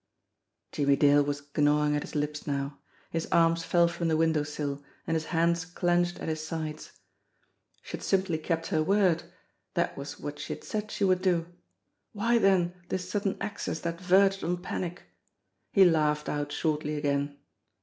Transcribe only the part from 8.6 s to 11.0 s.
her word. That was what she had said